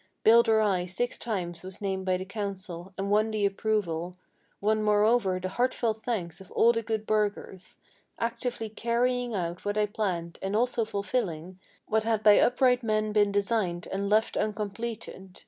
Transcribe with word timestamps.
Builder 0.23 0.61
I 0.61 0.87
six 0.87 1.15
times 1.19 1.61
was 1.61 1.79
named 1.79 2.07
by 2.07 2.17
the 2.17 2.25
council, 2.25 2.91
and 2.97 3.11
won 3.11 3.29
the 3.29 3.45
approval, 3.45 4.15
Won 4.59 4.81
moreover 4.81 5.39
the 5.39 5.49
heartfelt 5.49 5.97
thanks 5.97 6.41
of 6.41 6.49
all 6.53 6.71
the 6.71 6.81
good 6.81 7.05
burghers, 7.05 7.77
Actively 8.19 8.67
carrying 8.67 9.35
out 9.35 9.63
what 9.63 9.77
I 9.77 9.85
planned, 9.85 10.39
and 10.41 10.55
also 10.55 10.85
fulfilling 10.85 11.59
What 11.85 12.01
had 12.01 12.23
by 12.23 12.39
upright 12.39 12.81
men 12.81 13.11
been 13.11 13.31
designed, 13.31 13.87
and 13.91 14.09
left 14.09 14.35
uncompleted. 14.35 15.39